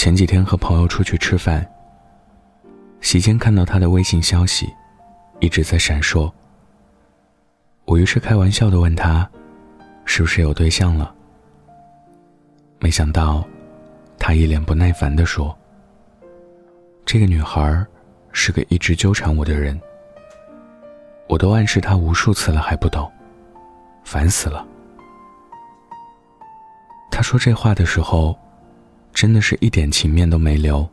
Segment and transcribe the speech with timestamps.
[0.00, 1.62] 前几天和朋友出去吃饭，
[3.02, 4.66] 席间看到他的微信消息，
[5.40, 6.32] 一直在闪烁。
[7.84, 9.30] 我于是开玩笑的问他，
[10.06, 11.14] 是不是有对象了？
[12.78, 13.46] 没想到，
[14.18, 15.54] 他一脸不耐烦的说
[17.04, 17.86] ：“这个女孩
[18.32, 19.78] 是个一直纠缠我的人，
[21.28, 23.06] 我都暗示她无数次了还不懂，
[24.02, 24.66] 烦死了。”
[27.12, 28.34] 他说这话的时候。
[29.12, 30.88] 真的是一点情面都没留。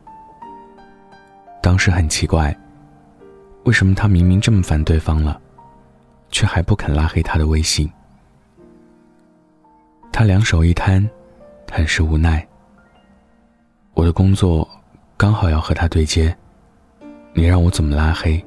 [1.62, 2.56] 当时很奇怪，
[3.64, 5.40] 为什么他明明这么烦对方了，
[6.30, 7.90] 却还不肯拉黑他的微信？
[10.12, 11.08] 他两手一摊，
[11.70, 12.46] 很是无奈。
[13.94, 14.66] 我的工作
[15.16, 16.36] 刚好要和他对接，
[17.34, 18.44] 你让我怎么拉黑？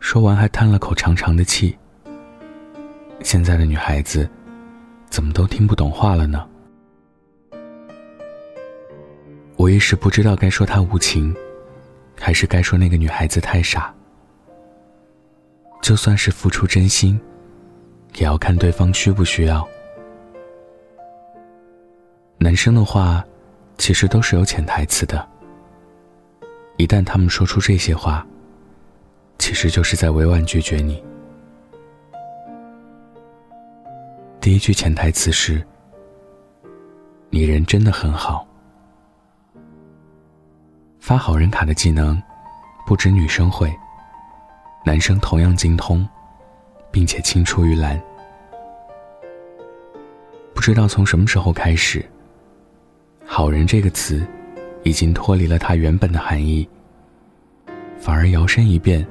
[0.00, 1.76] 说完还叹了口长长的气。
[3.22, 4.28] 现在的女孩子，
[5.10, 6.46] 怎么都听不懂话了呢？
[9.58, 11.34] 我一时不知道该说他无情，
[12.16, 13.92] 还是该说那个女孩子太傻。
[15.82, 17.20] 就算是付出真心，
[18.14, 19.68] 也要看对方需不需要。
[22.38, 23.24] 男生的话，
[23.78, 25.28] 其实都是有潜台词的。
[26.76, 28.24] 一旦他们说出这些话，
[29.40, 31.02] 其实就是在委婉拒绝你。
[34.40, 35.60] 第一句潜台词是
[37.28, 38.46] ：“你人真的很好。”
[41.08, 42.22] 发好人卡的技能，
[42.84, 43.74] 不止女生会，
[44.84, 46.06] 男生同样精通，
[46.90, 47.98] 并且青出于蓝。
[50.54, 52.06] 不知道从什么时候开始
[53.24, 54.22] ，“好人”这个词，
[54.82, 56.68] 已经脱离了它原本的含义，
[57.98, 59.02] 反而摇身一变，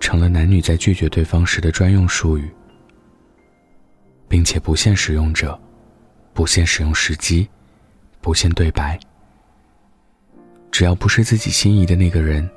[0.00, 2.50] 成了男女在拒绝对方时的专用术语，
[4.26, 5.60] 并且不限使用者，
[6.32, 7.46] 不限使用时机，
[8.22, 8.98] 不限对白。
[10.70, 12.48] 只要不是自己心仪的那个人，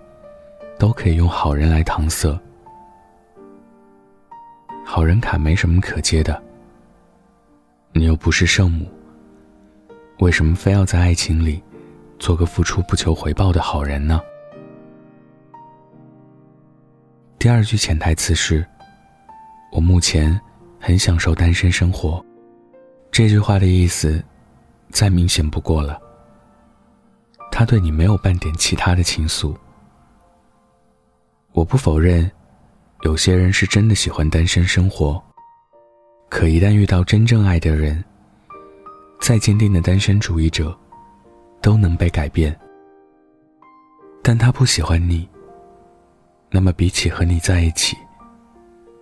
[0.77, 2.39] 都可以用好人来搪塞。
[4.85, 6.41] 好人卡没什么可接的，
[7.91, 8.85] 你又不是圣母，
[10.19, 11.61] 为什么非要在爱情里
[12.19, 14.21] 做个付出不求回报的好人呢？
[17.39, 18.65] 第二句潜台词是
[19.71, 20.39] ：“我目前
[20.79, 22.23] 很享受单身生活。”
[23.11, 24.23] 这句话的意思，
[24.91, 25.99] 再明显不过了。
[27.55, 29.55] 他对你没有半点其他的情愫。
[31.51, 32.29] 我不否认，
[33.03, 35.23] 有些人是真的喜欢单身生活。
[36.29, 38.03] 可一旦遇到真正爱的人，
[39.21, 40.75] 再坚定的单身主义者，
[41.61, 42.59] 都能被改变。
[44.23, 45.29] 但他不喜欢你，
[46.49, 47.95] 那么比起和你在一起，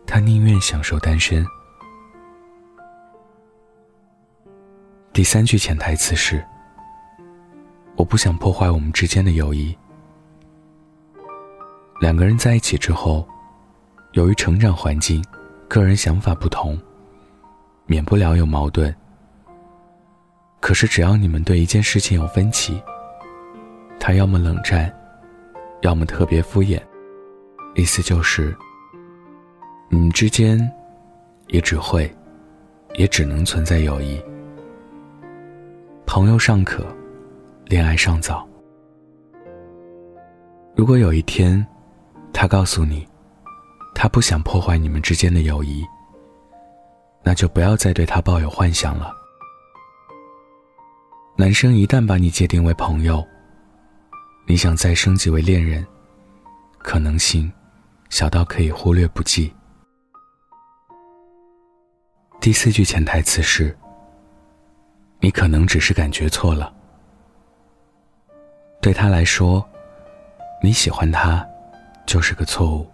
[0.05, 1.47] 他宁愿享受单身。
[5.13, 6.45] 第三句潜台词是。
[8.01, 9.77] 我不想破坏我们之间的友谊。
[11.99, 13.27] 两个人在一起之后，
[14.13, 15.23] 由于成长环境、
[15.67, 16.75] 个人想法不同，
[17.85, 18.91] 免不了有矛盾。
[20.59, 22.81] 可是只要你们对一件事情有分歧，
[23.99, 24.91] 他要么冷战，
[25.81, 26.81] 要么特别敷衍，
[27.75, 28.57] 意思就是，
[29.89, 30.59] 你们之间
[31.49, 32.11] 也只会，
[32.95, 34.19] 也只能存在友谊。
[36.07, 36.83] 朋友尚可。
[37.71, 38.45] 恋爱尚早。
[40.75, 41.65] 如果有一天，
[42.33, 43.07] 他告诉你，
[43.95, 45.81] 他不想破坏你们之间的友谊，
[47.23, 49.13] 那就不要再对他抱有幻想了。
[51.37, 53.25] 男生一旦把你界定为朋友，
[54.45, 55.87] 你想再升级为恋人，
[56.77, 57.49] 可能性
[58.09, 59.49] 小到可以忽略不计。
[62.41, 63.73] 第四句潜台词是：
[65.21, 66.73] 你可能只是感觉错了。
[68.81, 69.63] 对他来说，
[70.59, 71.47] 你喜欢他，
[72.07, 72.87] 就是个错误。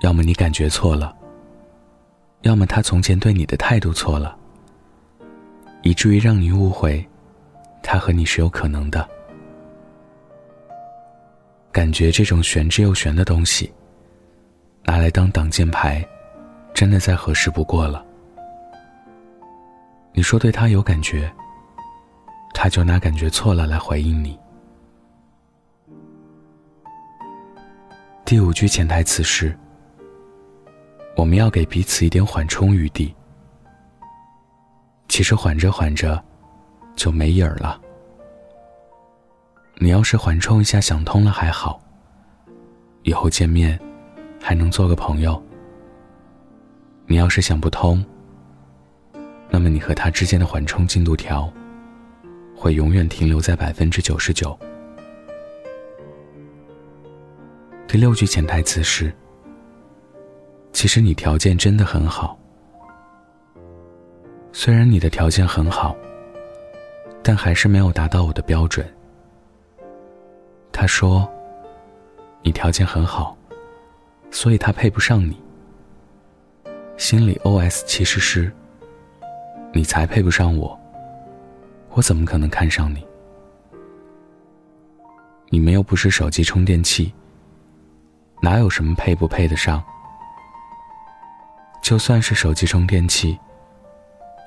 [0.00, 1.14] 要么你感觉错了，
[2.40, 4.34] 要么他从前对你的态度错了，
[5.82, 7.06] 以至于让你误会，
[7.82, 9.06] 他和你是有可能的。
[11.70, 13.70] 感觉这种玄之又玄的东西，
[14.84, 16.02] 拿来当挡箭牌，
[16.72, 18.02] 真的再合适不过了。
[20.14, 21.30] 你说对他有感觉。
[22.62, 24.38] 他就拿感觉错了来回应你。
[28.24, 29.58] 第五句潜台词是：
[31.16, 33.12] 我们要给彼此一点缓冲余地。
[35.08, 36.22] 其实缓着缓着，
[36.94, 37.80] 就没影儿了。
[39.78, 41.82] 你要是缓冲一下想通了还好，
[43.02, 43.76] 以后见面
[44.40, 45.42] 还能做个朋友。
[47.06, 48.06] 你要是想不通，
[49.50, 51.52] 那么你和他之间的缓冲进度条。
[52.62, 54.56] 会永远停留在百分之九十九。
[57.88, 59.12] 第六句潜台词是：
[60.72, 62.38] 其实你条件真的很好。
[64.52, 65.96] 虽然你的条件很好，
[67.20, 68.86] 但还是没有达到我的标准。
[70.70, 71.28] 他说
[72.42, 73.36] ：“你条件很好，
[74.30, 75.36] 所以他配不上你。”
[76.96, 78.52] 心里 OS 其实是
[79.74, 80.78] ：“你才配不上我，
[81.94, 83.06] 我怎么可能看上你？
[85.50, 87.12] 你们又不是手机充电器。”
[88.42, 89.80] 哪有什么配不配得上？
[91.80, 93.38] 就算是手机充电器，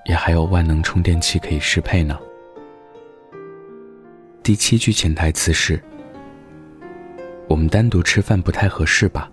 [0.06, 2.20] 也还有万能充电器可以适配呢。
[4.44, 5.82] 第七句潜台词是：
[7.48, 9.32] 我们单独吃饭不太合适吧？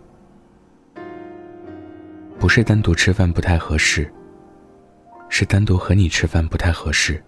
[2.38, 4.12] 不是单独吃饭不太合适，
[5.29, 7.20] 是单独和你吃饭不太合适。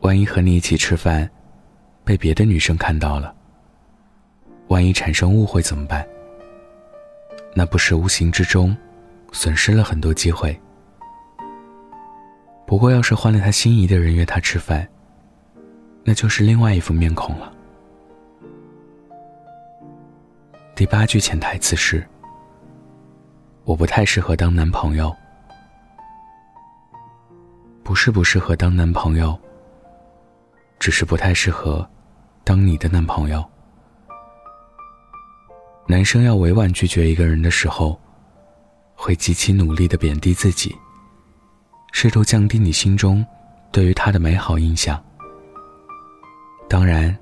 [0.00, 1.28] 万一和你一起吃饭，
[2.04, 3.34] 被别的女生看到了。
[4.68, 6.06] 万一产生误会怎么办？
[7.54, 8.76] 那不是无形之中
[9.32, 10.58] 损失了很多机会。
[12.66, 14.86] 不过，要是换了他心仪的人约他吃饭，
[16.04, 17.52] 那就是另外一副面孔了。
[20.74, 22.06] 第八句潜台词是：
[23.64, 25.14] 我不太适合当男朋友，
[27.82, 29.36] 不是不适合当男朋友，
[30.78, 31.88] 只是不太适合
[32.44, 33.44] 当你的男朋友。
[35.86, 37.98] 男生要委婉拒绝一个人的时候，
[38.94, 40.76] 会极其努力的贬低自己，
[41.92, 43.24] 试图降低你心中
[43.72, 45.02] 对于他的美好印象。
[46.68, 47.16] 当然，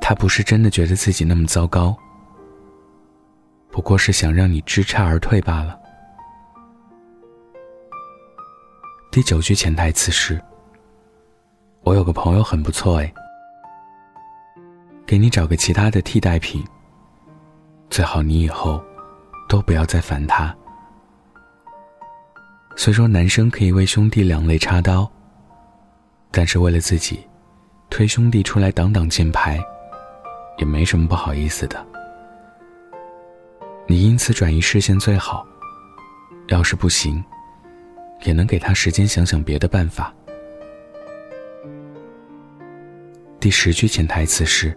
[0.00, 1.96] 他不是真的觉得自己那么糟糕，
[3.70, 5.78] 不过是想让你知差而退罢了。
[9.12, 10.42] 第九句潜台词是：
[11.84, 13.12] 我有个朋友很不错哎，
[15.06, 16.64] 给你找个其他的替代品。
[17.90, 18.82] 最好你以后
[19.50, 20.54] 都不要再烦他。
[22.74, 25.08] 虽说男生可以为兄弟两肋插刀，
[26.30, 27.20] 但是为了自己
[27.90, 29.62] 推兄弟出来挡挡箭牌，
[30.56, 31.86] 也没什么不好意思的。
[33.86, 35.46] 你因此转移视线最好，
[36.48, 37.22] 要是不行，
[38.22, 40.12] 也能给他时间想想别的办法。
[43.44, 44.74] 第十句潜台词是。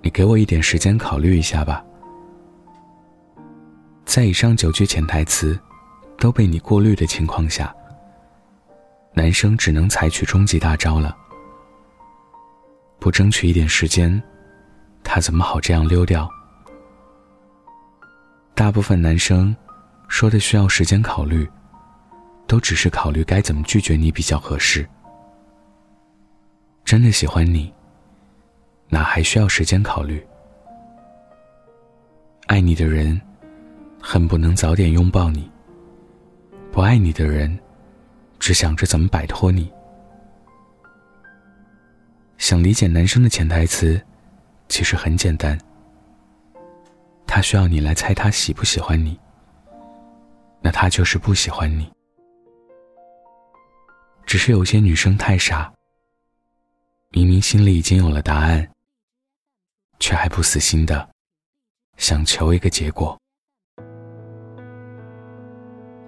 [0.00, 1.84] 你给我一点时间考虑一下吧。
[4.06, 5.60] 在以上九句潜台词
[6.16, 7.70] 都被你过滤的情况下，
[9.12, 11.14] 男生只能采取终极大招了。
[12.98, 14.22] 不争取一点时间，
[15.04, 16.26] 他怎么好这样溜掉？
[18.54, 19.54] 大部分男生
[20.08, 21.46] 说的需要时间考虑，
[22.46, 24.88] 都只是考虑该怎么拒绝你比较合适。
[26.88, 27.70] 真的喜欢你。
[28.88, 30.26] 哪还需要时间考虑？
[32.46, 33.20] 爱你的人，
[34.00, 35.42] 恨不能早点拥抱你；
[36.72, 37.58] 不爱你的人，
[38.38, 39.70] 只想着怎么摆脱你。
[42.38, 44.00] 想理解男生的潜台词，
[44.70, 45.58] 其实很简单。
[47.26, 49.20] 他需要你来猜他喜不喜欢你，
[50.62, 51.92] 那他就是不喜欢你。
[54.24, 55.70] 只是有些女生太傻，
[57.10, 58.68] 明明心里已经有了答案。
[60.00, 61.08] 却还不死心的
[61.96, 63.18] 想求一个结果，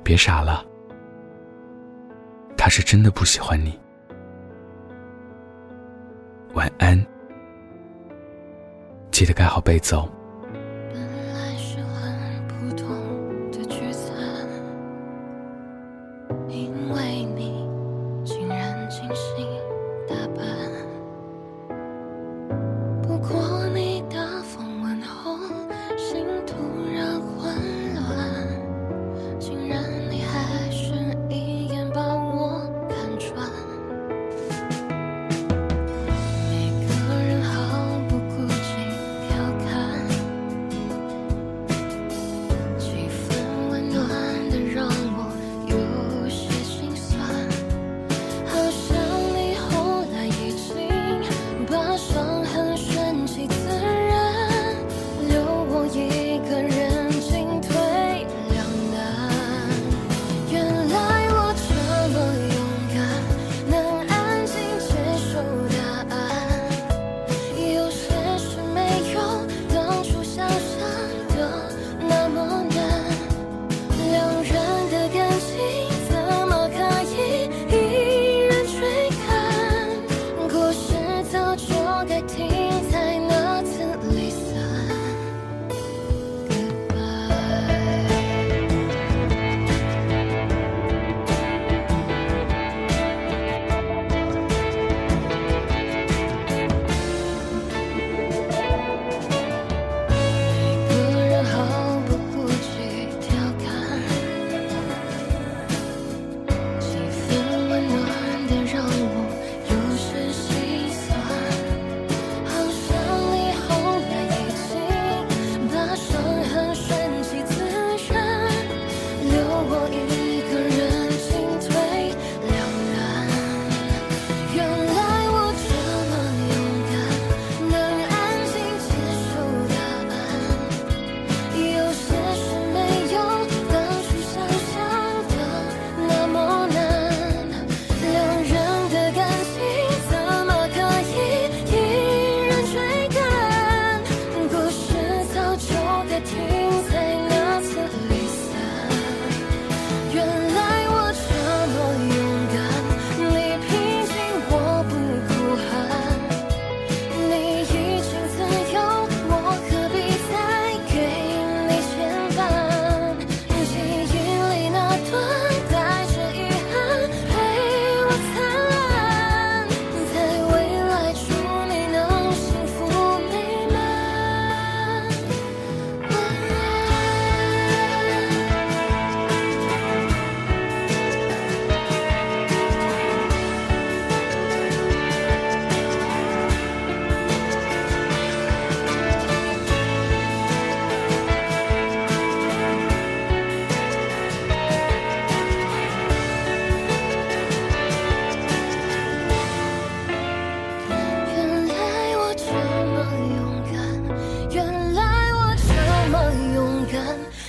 [0.05, 0.65] 别傻了，
[2.57, 3.77] 他是真的不喜欢你。
[6.55, 7.05] 晚安，
[9.11, 10.09] 记得盖好被子哦。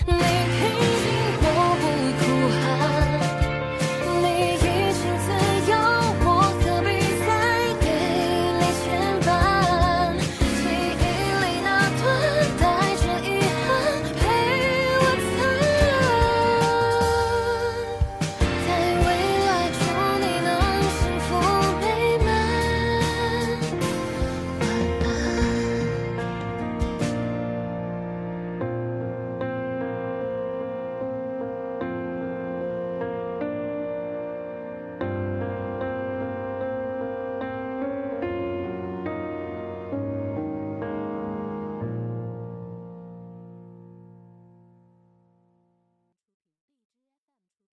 [0.07, 0.40] 你